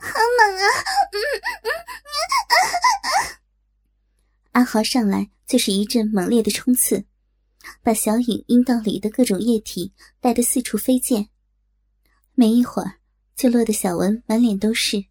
[0.00, 0.64] 好猛啊！
[4.52, 7.06] 阿豪上来就是一阵猛烈的冲刺，
[7.82, 11.28] 把小影阴道里的各种液体带得四处飞溅，
[12.34, 12.98] 没一会儿
[13.34, 15.06] 就落得小文满脸都是。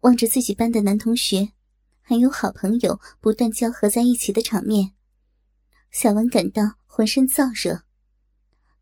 [0.00, 1.52] 望着自己班的男同学，
[2.02, 4.92] 还有好朋友不断交合在一起的场面，
[5.90, 7.85] 小文感到浑身燥热。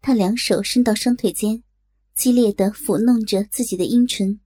[0.07, 1.63] 他两手伸到双腿间，
[2.14, 4.39] 激烈的抚弄着自己的阴唇。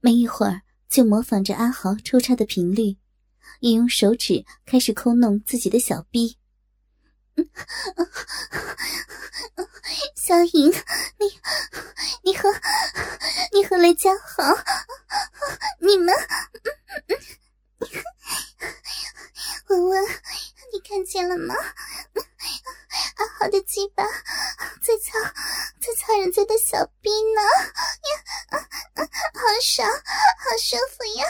[0.00, 2.96] 没一会儿，就模仿着阿豪抽插的频率。
[3.60, 6.36] 也用手指开始抠弄自己的小臂。
[10.16, 10.72] 小颖，
[11.20, 11.26] 你
[12.24, 12.48] 你和
[13.52, 14.42] 你和雷佳豪，
[15.80, 16.12] 你们，
[19.68, 20.04] 文文，
[20.72, 21.54] 你看见了吗？
[23.16, 24.04] 阿豪的鸡巴
[24.80, 25.18] 在操
[25.80, 27.42] 在操人家的小臂呢，
[28.08, 28.68] 呀，
[29.34, 31.26] 好爽，好舒服呀！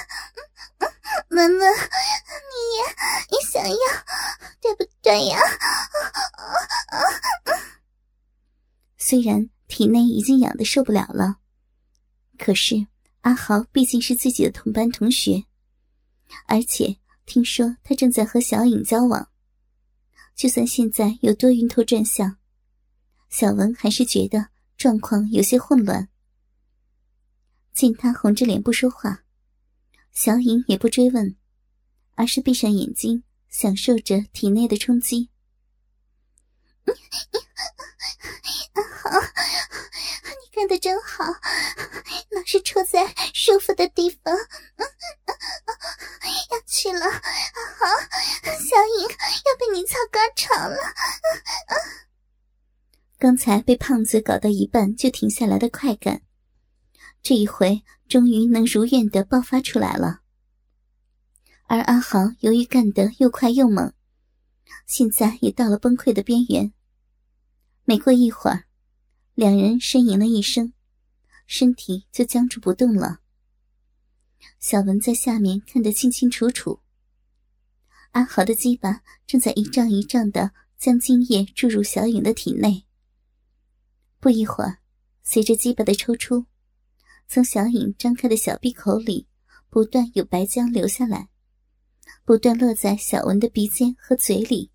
[1.31, 2.85] 文文，你也
[3.31, 3.77] 你想要，
[4.61, 5.39] 对不对呀？
[8.97, 11.39] 虽然体内已经痒得受不了了，
[12.39, 12.87] 可是
[13.23, 15.45] 阿豪毕竟是自己的同班同学，
[16.47, 17.00] 而且
[17.31, 19.29] 听说他正在和小影交往，
[20.35, 22.39] 就算现在有多晕头转向，
[23.29, 26.09] 小文还是觉得状况有些混乱。
[27.73, 29.23] 见他红着脸不说话。
[30.11, 31.37] 小影也不追问，
[32.17, 35.31] 而是闭上眼睛，享受着体内的冲击。
[39.03, 44.37] 好， 你干的真好，老是戳在舒服的地方。
[46.51, 47.87] 要去了，好，
[48.43, 50.77] 小颖要被你操高潮了。
[53.19, 56.23] 刚才被胖子搞到一半就停下来的快感，
[57.23, 57.83] 这一回。
[58.09, 60.23] 终于能如愿的爆发出来了，
[61.69, 63.93] 而阿豪由于干得又快又猛，
[64.85, 66.73] 现在也到了崩溃的边缘。
[67.91, 68.67] 没过一会儿，
[69.35, 70.73] 两人呻吟了一声，
[71.49, 73.19] 身体就僵住不动了。
[74.61, 76.79] 小文在下面看得清清楚楚，
[78.13, 82.87] 阿豪的鸡巴正在一丈一丈的将精液注入小颖的体内。
[84.21, 84.79] 不一会儿，
[85.25, 86.47] 随着鸡巴的抽出。
[87.27, 89.27] 从小颖张开的小闭口里，
[89.69, 91.29] 不断有白浆流下来，
[92.25, 94.71] 不断落在小文的鼻尖和嘴里。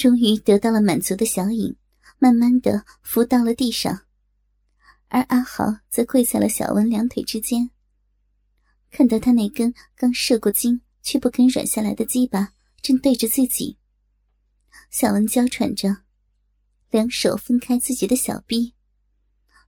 [0.00, 1.76] 终于得到了满足的小影，
[2.18, 4.06] 慢慢的伏到了地上，
[5.08, 7.68] 而阿豪则跪在了小文两腿之间。
[8.90, 13.76] 看到他那根刚射过精却不肯软下来的鸡巴正对着自己，
[14.90, 15.98] 小文娇喘着，
[16.88, 18.72] 两手分开自己的小臂。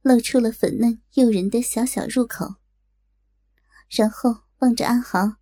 [0.01, 2.55] 露出了粉嫩诱人的小小入口，
[3.91, 5.37] 然后望着阿豪，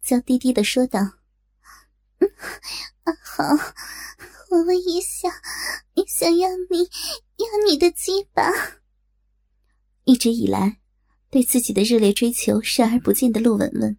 [0.00, 1.00] 娇滴滴的说道
[2.20, 2.30] ：“嗯
[3.04, 3.44] 阿豪，
[4.50, 5.30] 我问一下，
[5.94, 6.78] 你想要你
[7.36, 8.42] 要你的鸡巴？”
[10.04, 10.80] 一直以来，
[11.30, 13.96] 对自己的热烈追求视而不见的陆文文，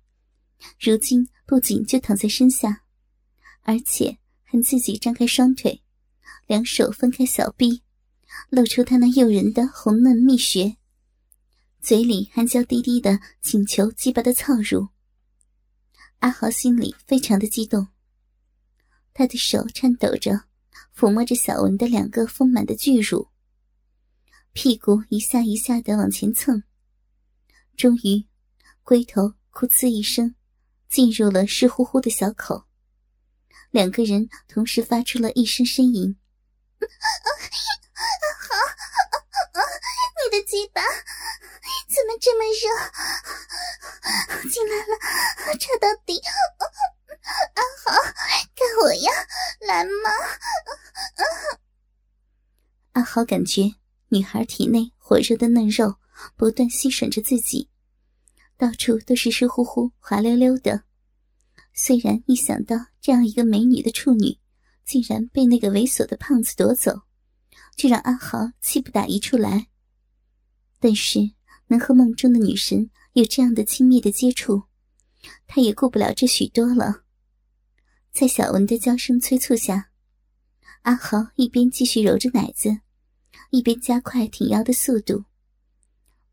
[0.78, 2.84] 如今不仅就躺在身下，
[3.62, 5.82] 而且还自己张开双腿，
[6.48, 7.82] 两手分开小臂。
[8.50, 10.78] 露出他那诱人的红嫩蜜穴，
[11.82, 14.88] 嘴里还娇滴滴的请求鸡巴的操入。
[16.20, 17.90] 阿豪心里非常的激动，
[19.14, 20.46] 他的手颤抖着，
[20.96, 23.28] 抚摸着小文的两个丰满的巨乳，
[24.54, 26.64] 屁股一下一下的往前蹭，
[27.76, 28.26] 终于，
[28.84, 30.36] 龟头“咕呲”一声，
[30.90, 32.66] 进入了湿乎乎的小口，
[33.70, 36.16] 两个人同时发出了一声呻吟。
[36.80, 36.88] 好，
[40.24, 42.64] 你的鸡巴怎么这么热？
[44.50, 46.20] 进来了，插到底。
[47.54, 47.92] 阿豪，
[48.56, 49.12] 看我呀，
[49.68, 49.90] 来吗？
[52.94, 53.76] 阿豪感觉
[54.10, 55.96] 女孩体内火热的嫩肉
[56.36, 57.70] 不断吸吮着自己，
[58.58, 60.84] 到处都是湿乎乎、滑溜溜的。
[61.74, 64.38] 虽然一想到这样一个美女的处女
[64.84, 67.04] 竟然被那个猥琐的胖子夺走，
[67.78, 69.68] 就让阿豪气不打一处来。
[70.80, 71.32] 但是
[71.68, 74.64] 能和梦中的女神有这样的亲密的接触，
[75.48, 77.04] 他也顾不了这许多了。
[78.12, 79.90] 在小文的娇声催促下，
[80.82, 82.82] 阿豪一边继续揉着奶子，
[83.52, 85.24] 一边加快挺腰的速度，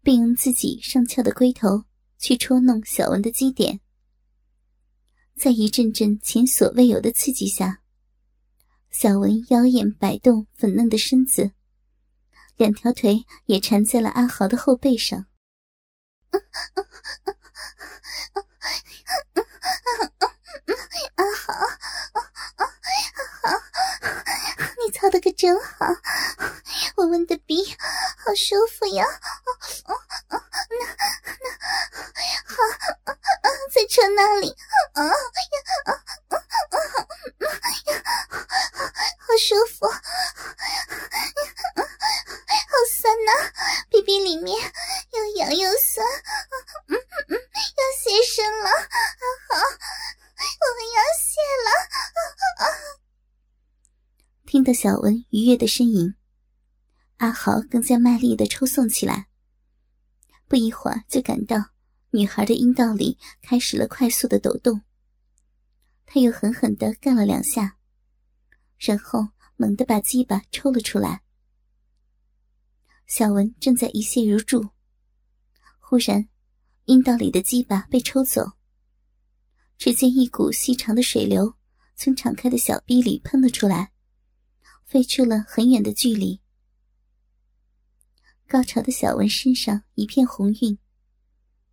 [0.02, 1.84] 并用自己上翘的龟头
[2.18, 3.80] 去戳弄小文的基点。
[5.36, 7.80] 在一阵阵前所未有的刺激下，
[8.90, 11.52] 小文妖艳摆动粉嫩的身子，
[12.56, 15.26] 两条腿也缠在了阿豪的后背上
[21.34, 21.62] 豪，阿
[23.40, 23.50] 豪，
[24.84, 25.86] 你操的可真好，
[26.96, 28.34] 我闻的鼻好
[29.02, 30.00] 舒服呀！
[30.28, 30.36] 那
[30.78, 30.82] 那
[32.44, 32.52] 好，
[33.72, 34.50] 在车那里
[34.94, 35.12] 啊呀
[35.84, 35.92] 啊
[36.28, 36.36] 啊
[36.70, 36.76] 啊
[37.86, 37.90] 呀，
[39.18, 39.96] 好舒服，好
[42.90, 43.30] 酸呐，
[43.90, 44.56] 鼻鼻里面
[45.12, 46.06] 又痒又酸，
[46.88, 46.96] 嗯
[47.28, 48.76] 嗯，要泄身了，阿
[49.48, 49.54] 豪。
[50.60, 51.30] 我们要谢
[51.64, 51.68] 了！
[54.46, 56.14] 听到小文愉悦的呻吟，
[57.18, 59.28] 阿豪更加卖力的抽送起来。
[60.48, 61.72] 不一会儿，就感到
[62.10, 64.80] 女孩的阴道里开始了快速的抖动。
[66.06, 67.76] 他又狠狠的干了两下，
[68.78, 71.22] 然后猛地把鸡巴抽了出来。
[73.06, 74.70] 小文正在一泻如注，
[75.78, 76.28] 忽然，
[76.84, 78.52] 阴道里的鸡巴被抽走。
[79.76, 81.54] 只见一股细长的水流
[81.94, 83.92] 从敞开的小臂里喷了出来，
[84.84, 86.40] 飞出了很远的距离。
[88.48, 90.78] 高潮的小文身上一片红晕，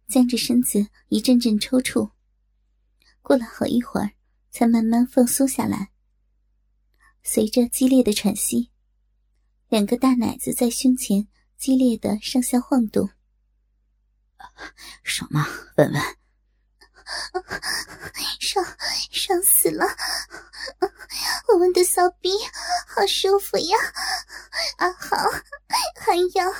[0.10, 2.12] 僵着身子一阵阵抽搐。
[3.22, 4.12] 过了好一会儿，
[4.51, 5.92] 才慢慢放松下来。
[7.24, 8.72] 随着激烈的喘息，
[9.69, 13.10] 两个大奶子在胸前激烈的上下晃动。
[15.01, 15.48] 爽吗，
[15.78, 16.01] 文文？
[18.40, 18.66] 爽
[19.12, 19.86] 爽死了！
[21.54, 22.30] 我们的骚逼
[22.88, 23.78] 好舒服呀！
[24.78, 25.18] 阿豪，
[25.96, 26.52] 还要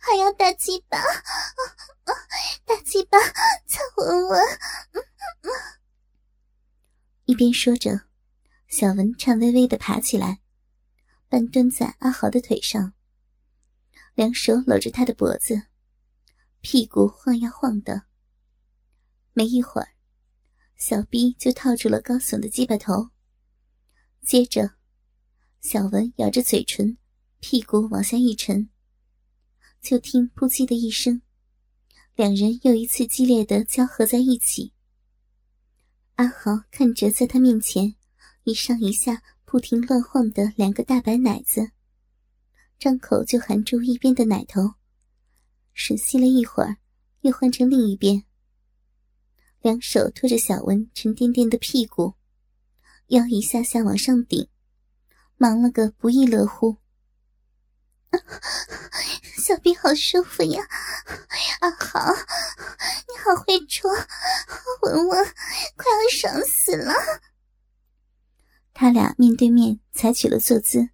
[0.00, 0.98] 还要大鸡巴，
[2.64, 3.18] 大鸡巴
[3.66, 4.42] 再闻闻。
[7.24, 8.02] 一边说着，
[8.68, 10.40] 小文颤巍巍的爬起来，
[11.28, 12.94] 半蹲在阿豪的腿上，
[14.14, 15.62] 两手搂着他的脖子，
[16.60, 18.07] 屁股晃呀晃的。
[19.38, 19.90] 没一会儿，
[20.74, 23.10] 小逼就套住了高耸的鸡巴头。
[24.20, 24.72] 接着，
[25.60, 26.98] 小文咬着嘴唇，
[27.38, 28.68] 屁股往下一沉。
[29.80, 31.22] 就听“扑叽”的一声，
[32.16, 34.72] 两人又一次激烈的交合在一起。
[36.16, 37.94] 阿豪看着在他面前
[38.42, 41.70] 一上一下不停乱晃的两个大白奶子，
[42.76, 44.74] 张口就含住一边的奶头，
[45.76, 46.78] 吮吸了一会儿，
[47.20, 48.24] 又换成另一边。
[49.60, 52.14] 两手托着小文沉甸甸的屁股，
[53.08, 54.48] 腰一下下往上顶，
[55.36, 56.76] 忙了个不亦乐乎。
[59.36, 60.62] 小臂好舒服呀，
[61.60, 63.90] 阿豪，你好会戳，
[64.82, 65.24] 文文
[65.76, 66.92] 快要爽死了。
[68.72, 70.90] 他俩面对面采取了坐姿，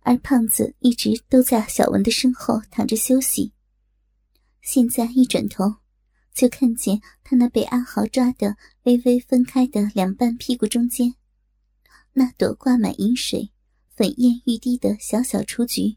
[0.00, 3.52] 而胖子一直都在小文的身后躺着休息。
[4.60, 5.83] 现在一转头。
[6.34, 11.14] 就看见他那被阿豪抓的微微分开的两半屁股中间，
[12.12, 13.52] 那朵挂满银水、
[13.94, 15.96] 粉艳欲滴的小小雏菊，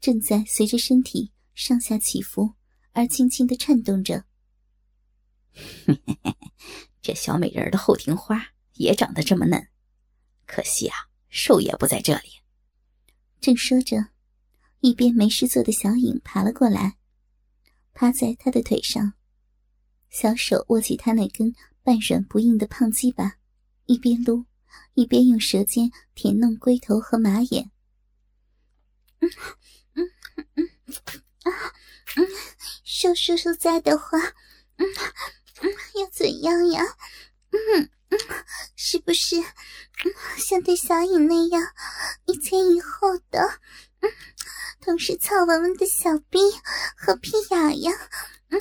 [0.00, 2.54] 正在随着身体上下起伏
[2.92, 4.24] 而轻轻的颤动着。
[7.02, 8.40] 这小美人的后庭花
[8.74, 9.68] 也长得这么嫩，
[10.46, 10.96] 可惜啊，
[11.28, 12.28] 兽爷不在这里。
[13.40, 14.10] 正说着，
[14.78, 16.94] 一边没事做的小影爬了过来。
[17.94, 19.14] 趴在他的腿上，
[20.10, 23.36] 小手握起他那根半软不硬的胖鸡巴，
[23.86, 24.44] 一边撸，
[24.94, 27.70] 一边用舌尖舔弄龟头和马眼。
[29.20, 29.30] 嗯
[29.94, 30.10] 嗯
[30.54, 30.70] 嗯
[31.42, 31.72] 啊
[32.16, 32.26] 嗯，
[32.84, 34.18] 瘦叔叔在的话，
[34.76, 34.86] 嗯
[35.60, 36.82] 嗯，要怎样呀？
[37.50, 38.18] 嗯嗯，
[38.76, 39.36] 是不是
[40.38, 41.62] 像对小影那样
[42.26, 43.40] 一前一后的？
[44.00, 44.10] 嗯。
[44.80, 46.38] 同时，操文文的小臂
[46.96, 47.92] 和屁眼呀！
[48.48, 48.58] 嗯，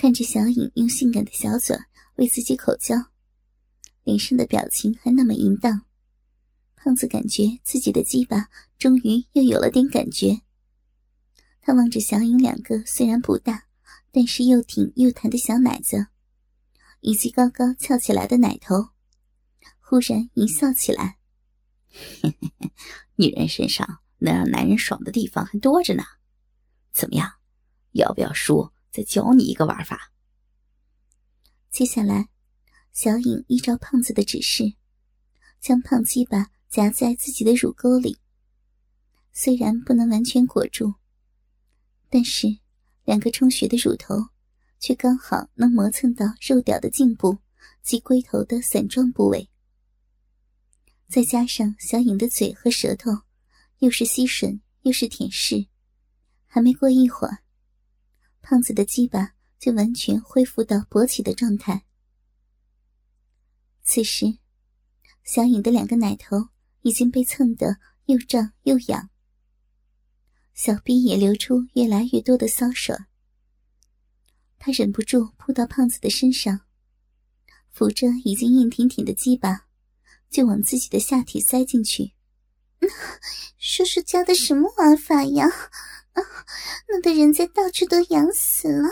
[0.00, 1.76] 看着小影用性感的小嘴
[2.14, 2.94] 为自己口交，
[4.04, 5.82] 脸上的表情还那么淫荡，
[6.76, 10.42] 胖子感觉自己的鸡巴终于又有了点感觉。
[11.60, 13.64] 他望着小影两个虽然不大，
[14.12, 16.06] 但是又挺又弹的小奶子，
[17.00, 18.90] 以及高高翘起来的奶头，
[19.80, 21.18] 忽然一笑起来。
[23.18, 26.04] 女人身上能让男人爽的地方还多着呢，
[26.92, 27.32] 怎么样？
[27.90, 30.12] 要不要叔再教你一个玩法？
[31.70, 32.28] 接下来，
[32.92, 34.74] 小影依照胖子的指示，
[35.60, 38.18] 将胖鸡巴夹在自己的乳沟里。
[39.32, 40.94] 虽然不能完全裹住，
[42.08, 42.58] 但是
[43.04, 44.16] 两个充血的乳头
[44.80, 47.38] 却刚好能磨蹭到肉屌的颈部
[47.82, 49.48] 及龟头的散状部位。
[51.08, 53.10] 再加上小影的嘴和舌头，
[53.78, 55.68] 又是吸吮又是舔舐，
[56.46, 57.38] 还没过一会儿，
[58.40, 61.84] 胖子的鸡巴就完全恢复到勃起的状态。
[63.82, 64.38] 此时，
[65.24, 66.48] 小影的两个奶头
[66.82, 69.10] 已经被蹭得又胀又痒，
[70.54, 72.96] 小臂也流出越来越多的骚水。
[74.58, 76.60] 他忍不住扑到胖子的身上，
[77.70, 79.66] 扶着已经硬挺挺的鸡巴。
[80.30, 82.12] 就往自己的下体塞进去。
[83.56, 85.46] 叔叔教的什么玩法呀？
[86.20, 86.44] 啊，
[86.88, 88.88] 弄得人家到处都痒死了。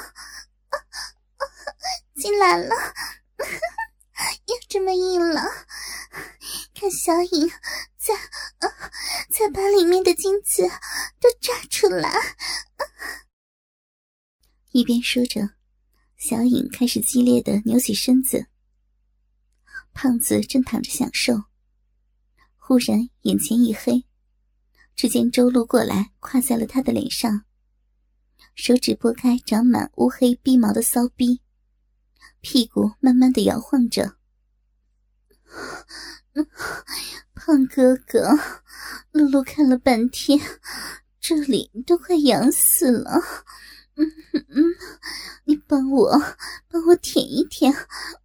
[2.15, 2.75] 进来了，
[4.47, 5.43] 又这么硬了。
[6.75, 7.51] 看小影
[7.99, 8.15] 再，
[9.31, 10.67] 再把里面的精子
[11.21, 12.13] 都炸出来。
[14.73, 15.51] 一边说着，
[16.17, 18.47] 小影开始激烈的扭起身子。
[19.93, 21.35] 胖子正躺着享受，
[22.57, 24.06] 忽然眼前一黑，
[24.97, 27.43] 只见周路过来，跨在了他的脸上，
[28.55, 31.43] 手指拨开长满乌黑逼毛的骚逼，
[32.41, 34.17] 屁股慢慢的摇晃着。
[37.35, 38.31] 胖哥哥，
[39.13, 40.41] 露露看了半天，
[41.21, 43.21] 这里都快痒死了。
[43.97, 44.65] 嗯嗯，
[45.45, 46.19] 你帮我
[46.69, 47.73] 帮我舔一舔，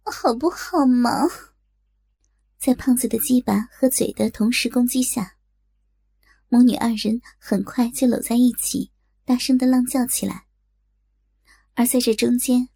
[0.04, 1.28] 好不好嘛？
[2.58, 5.34] 在胖子的鸡巴和嘴的同时攻击下，
[6.52, 8.90] 母女二人很快就搂在一起，
[9.24, 10.44] 大声的浪叫起来。
[11.72, 12.68] 而在这中间，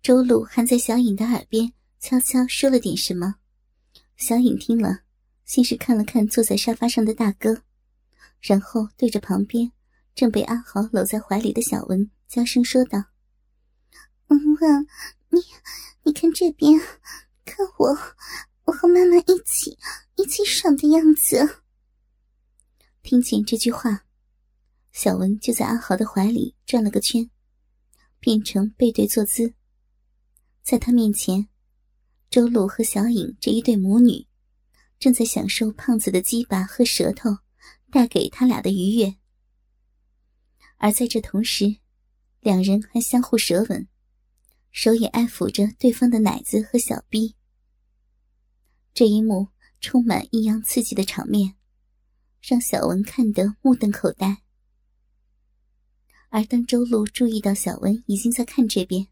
[0.00, 3.34] 周露还在小影的耳边悄悄说了点什么。
[4.16, 5.00] 小影听了，
[5.44, 7.64] 先是看了看坐在沙发上的大哥，
[8.40, 9.72] 然后对着旁边
[10.14, 13.06] 正被阿豪搂在怀里的小文娇声说道
[14.28, 14.86] ：“文文，
[15.30, 15.40] 你
[16.04, 16.78] 你看这边，
[17.44, 17.98] 看我。”
[18.66, 19.76] 我和妈妈一起
[20.14, 21.61] 一起爽的样子。
[23.02, 24.04] 听见这句话，
[24.92, 27.28] 小文就在阿豪的怀里转了个圈，
[28.20, 29.54] 变成背对坐姿。
[30.62, 31.48] 在他面前，
[32.30, 34.28] 周露和小影这一对母女
[35.00, 37.38] 正在享受胖子的鸡巴和舌头
[37.90, 39.16] 带给他俩的愉悦。
[40.76, 41.78] 而在这同时，
[42.38, 43.88] 两人还相互舌吻，
[44.70, 47.34] 手也爱抚着对方的奶子和小臂。
[48.94, 49.48] 这一幕
[49.80, 51.56] 充满异样刺激的场面，
[52.42, 54.42] 让小文看得目瞪口呆。
[56.28, 59.06] 而当周露注意到小文已经在看这边，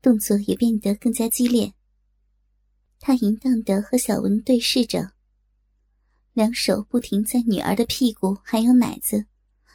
[0.00, 1.74] 动作也变得更加激烈。
[2.98, 5.12] 他淫荡的和小文对视着，
[6.32, 9.26] 两手不停在女儿的屁股、还有奶子，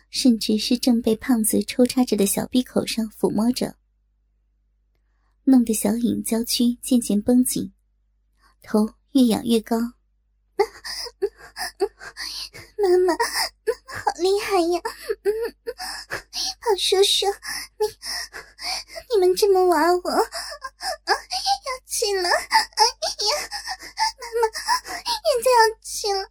[0.10, 3.75] 甚至是正被胖子抽插着的小闭口上抚摸着，
[5.43, 7.74] 弄得小影娇躯渐渐绷紧。
[8.63, 9.75] 头越仰越高，
[12.77, 13.15] 妈妈，妈妈
[13.88, 14.81] 好厉害呀！
[16.60, 17.25] 好叔叔，
[17.77, 17.88] 你
[19.12, 20.25] 你们这么玩我，要
[21.86, 22.29] 去了！
[22.29, 22.84] 哎
[23.27, 23.31] 呀，
[24.20, 24.43] 妈妈，
[24.93, 26.29] 人家要去了，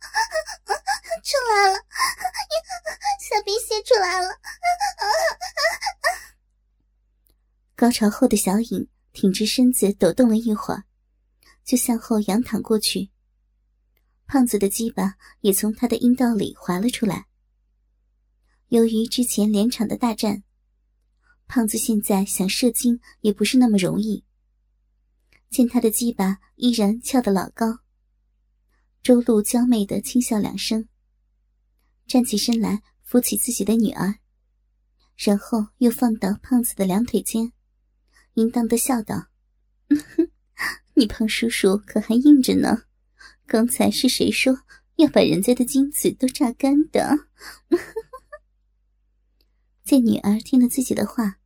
[1.23, 1.77] 出来了，
[3.21, 4.39] 小鼻血出来了！
[7.77, 10.85] 高潮后的小影挺直身子，抖动了一会儿。
[11.65, 13.11] 就向后仰躺过去，
[14.33, 17.27] 胖子的鸡巴也从他的阴道里滑了出来。
[18.69, 20.45] 由于之前连场的大战，
[21.49, 24.25] 胖子现在想射精也不是那么容易。
[25.49, 27.81] 见他的鸡巴依然翘得老高，
[29.03, 30.87] 周露娇媚的轻笑两声，
[32.07, 34.15] 站起身来扶起自己的女儿，
[35.17, 37.53] 然后又放到胖子的两腿间，
[38.35, 39.27] 淫荡的笑道：“。
[40.95, 42.85] ”你胖叔叔可还硬着呢？
[43.51, 44.61] 刚才是谁说
[44.95, 47.27] 要把人家的精子都榨干的？
[49.83, 51.41] 见女儿听了自己的话，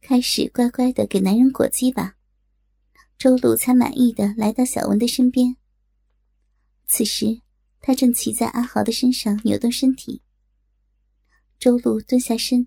[0.00, 2.16] 开始乖乖的给男人裹鸡巴，
[3.16, 5.56] 周露才满意的来到小文的身边。
[6.88, 7.40] 此时，
[7.80, 10.22] 他正骑在阿豪的身上扭动身体。
[11.60, 12.66] 周露蹲下身，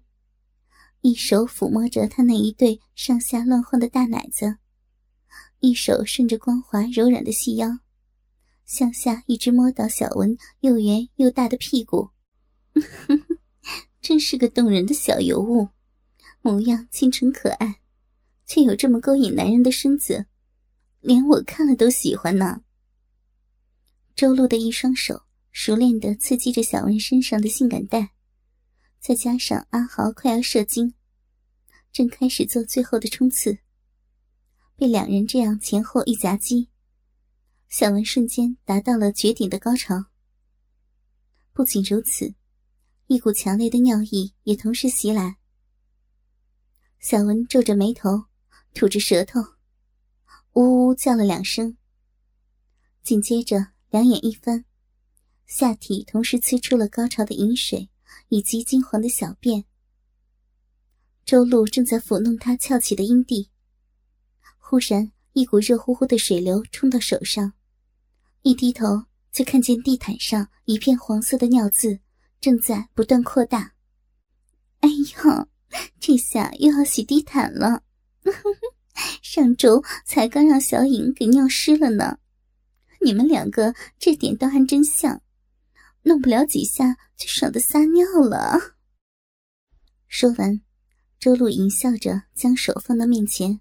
[1.01, 4.59] 一手抚摸着他那一对上下乱晃的大奶子。
[5.59, 7.79] 一手顺着光滑柔软的细腰，
[8.71, 12.11] 向下一直摸到小文又圆又大的屁股，
[13.99, 15.67] 真是个动人的小尤物，
[16.41, 17.81] 模样清纯可爱，
[18.45, 20.25] 却有这么勾引男人的身子，
[21.01, 22.61] 连我看了都喜欢呢。
[24.15, 28.11] 周露的一双手熟练的刺激着小文身上的性感带，
[29.01, 30.93] 再加上阿豪快要射精，
[31.91, 33.57] 正开始做最后的冲刺。
[34.77, 36.69] 被两人这样前后一夹击，
[37.73, 40.07] 小文瞬间达到了绝顶的高潮。
[41.53, 42.35] 不仅如此，
[43.07, 45.37] 一股强烈的尿意也同时袭来。
[46.99, 48.25] 小文皱着眉头，
[48.73, 49.39] 吐着舌头，
[50.51, 51.77] 呜呜叫了两声。
[53.03, 54.65] 紧接着，两眼一翻，
[55.47, 57.89] 下体同时呲出了高潮的饮水
[58.27, 59.63] 以及金黄的小便。
[61.23, 63.49] 周露正在抚弄她翘起的阴蒂，
[64.57, 67.53] 忽然一股热乎乎的水流冲到手上，
[68.43, 71.99] 一低头就看见地毯上一片黄色的尿渍
[72.39, 73.73] 正在不断扩大。
[74.81, 75.47] 哎呦，
[75.99, 77.83] 这下又要洗地毯了！
[79.21, 82.17] 上周才刚让小颖给尿湿了呢。
[83.03, 85.21] 你们两个这点倒还真像，
[86.03, 88.77] 弄不了几下就爽得撒尿了。
[90.07, 90.61] 说完。
[91.19, 93.59] 周露淫笑着，将手放到面前，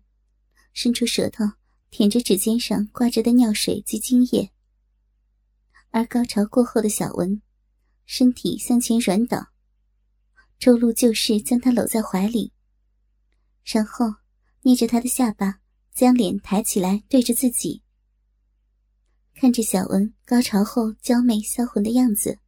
[0.72, 1.44] 伸出舌头
[1.90, 4.50] 舔着指尖上挂着的尿水及精液。
[5.90, 7.42] 而高潮过后的小文，
[8.06, 9.49] 身体向前软倒，
[10.59, 12.52] 周露就是将他搂在怀里，
[13.64, 14.06] 然后
[14.62, 15.61] 捏着他的下巴，
[15.92, 17.82] 将脸抬起来对着自己，
[19.35, 22.38] 看着小文高潮后娇媚销魂的样子，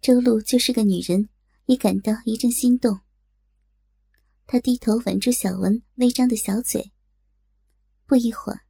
[0.00, 1.28] 周露就是个女人，
[1.66, 3.00] 也感到一阵心动。
[4.46, 6.90] 他低头吻住小文微张的小嘴，
[8.06, 8.62] 不一会儿，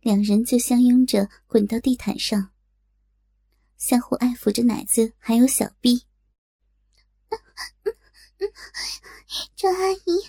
[0.00, 2.49] 两人就相拥着滚到地毯上，
[3.80, 6.04] 相互爱抚着奶子还有小臂。
[9.56, 10.28] 周阿姨，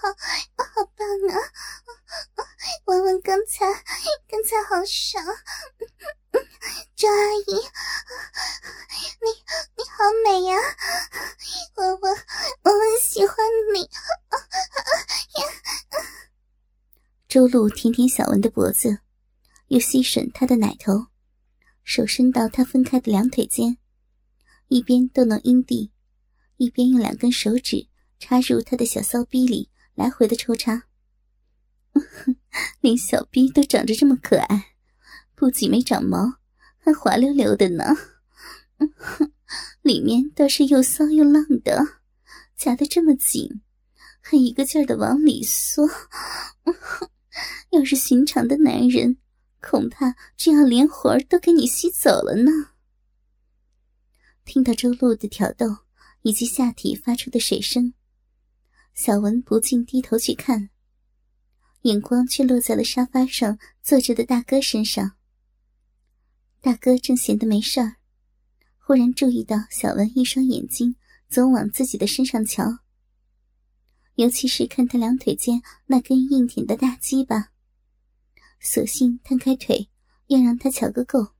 [0.00, 0.08] 好，
[0.56, 1.34] 好棒啊！
[2.84, 3.66] 文文刚才，
[4.28, 5.24] 刚才好爽。
[6.94, 7.54] 周阿姨，
[9.20, 9.30] 你
[9.76, 10.54] 你好美呀！
[11.74, 12.16] 文文，
[12.62, 13.36] 文文喜欢
[13.74, 13.90] 你。
[17.26, 19.00] 周露舔舔小文的脖子，
[19.66, 21.08] 又吸吮他的奶头，
[21.98, 23.76] 手伸到他分开的两腿间，
[24.68, 25.90] 一边逗弄阴蒂，
[26.56, 27.88] 一边用两根手指
[28.20, 30.84] 插入他的小骚逼里，来回的抽插。
[32.80, 34.76] 连小逼都长着这么可爱，
[35.34, 36.34] 不仅没长毛。
[36.78, 37.84] 还滑溜溜的呢，
[39.82, 41.84] 里面倒是又骚又浪的，
[42.56, 43.60] 夹得这么紧，
[44.20, 45.90] 还一个劲儿的往里缩。
[47.70, 49.18] 要是寻常的男人，
[49.60, 52.50] 恐怕这样连魂儿都给你吸走了呢。
[54.44, 55.66] 听到周露的挑逗
[56.22, 57.92] 以及下体发出的水声，
[58.94, 60.70] 小文不禁低头去看，
[61.82, 65.12] 眼光却落在了沙发上坐着的大哥身上。
[66.60, 67.96] 大哥正闲得没事儿，
[68.78, 70.96] 忽然注意到小文一双眼睛
[71.28, 72.78] 总往自己的身上瞧，
[74.14, 77.52] 尤其是看他两腿间那根硬挺的大鸡巴，
[78.60, 79.88] 索性摊开腿
[80.26, 81.34] 要让他瞧个够。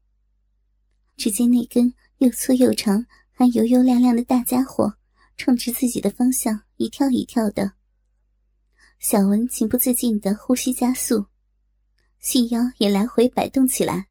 [1.16, 4.96] 只见那根又粗又长还油油亮亮的大家伙
[5.36, 7.72] 冲着自己的方向一跳一跳的，
[8.98, 11.26] 小文情不自禁的呼吸加速，
[12.18, 14.08] 细腰也来回摆动起来。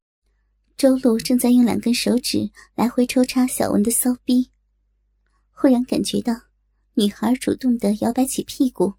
[0.78, 4.52] 周露正在用两根手指来回抽插小文的骚逼，
[5.52, 6.34] 忽然感觉到
[6.94, 8.94] 女孩主动的摇摆起屁股，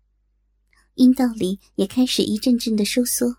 [0.94, 3.37] 阴道里也开始一阵阵的收缩。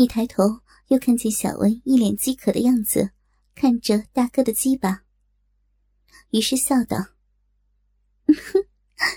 [0.00, 3.10] 一抬头，又看见小文一脸饥渴的样子，
[3.56, 5.02] 看着大哥的鸡巴，
[6.30, 7.04] 于是笑道：“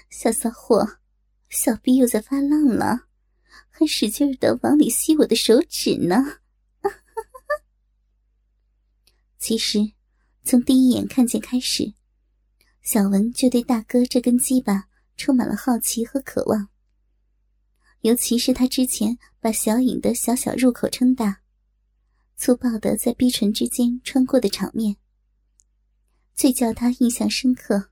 [0.09, 0.97] 小骚货，
[1.49, 3.07] 小逼又在发浪了，
[3.69, 6.39] 还使劲的往里吸我的手指呢。”
[9.37, 9.91] 其实，
[10.43, 11.93] 从第一眼看见开始，
[12.81, 16.70] 小文就对大哥这根鸡巴充满了好奇和渴望。
[18.01, 21.41] 尤其是他之前把小颖的小小入口撑大，
[22.35, 24.97] 粗暴的在逼唇之间穿过的场面，
[26.33, 27.89] 最叫他印象深刻。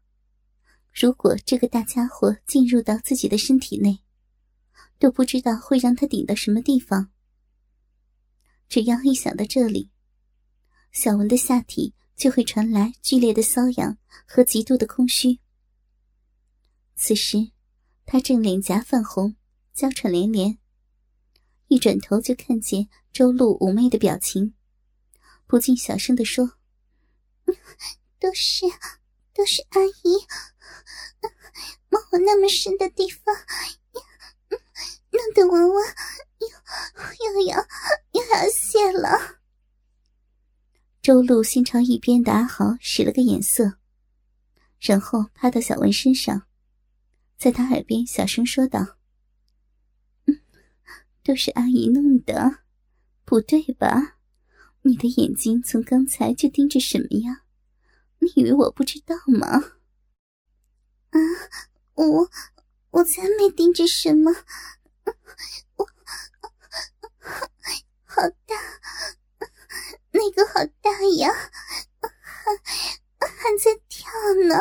[0.91, 3.99] 如果这个大家伙进入到自己的身体内，
[4.97, 7.11] 都不知道会让他顶到什么地方。
[8.67, 9.91] 只要一想到这里，
[10.91, 15.39] 小文的下体就会传来剧烈的瘙痒和极度的空虚。
[16.95, 17.51] 此时，
[18.05, 19.35] 他正脸颊泛红，
[19.79, 20.57] 娇喘连连。
[21.69, 24.53] 一转头就看见周露妩媚的表情，
[25.47, 26.57] 不禁小声的说
[28.19, 28.65] ：“都是，
[29.33, 30.27] 都是阿姨，
[31.87, 33.33] 摸我那么深的地方，
[35.11, 35.85] 弄得文文
[36.39, 37.65] 又又要
[38.11, 39.39] 又要泄了。”
[41.01, 43.75] 周露先朝一边的阿豪使了个眼色，
[44.81, 46.45] 然后趴到小文身上，
[47.37, 48.97] 在他耳边小声说道
[51.29, 52.61] ：“都是阿姨弄的。
[53.23, 54.17] 不对吧？
[54.81, 57.43] 你的眼睛从刚才就盯着什么呀？
[58.17, 59.73] 你以为我不知道吗？
[61.11, 61.19] 啊，
[61.93, 62.31] 我
[62.89, 64.31] 我才没盯着什么，
[65.75, 65.85] 我
[68.05, 68.55] 好大，
[70.09, 70.89] 那个好大
[71.19, 71.31] 呀，
[72.01, 74.09] 还还在跳
[74.47, 74.55] 呢。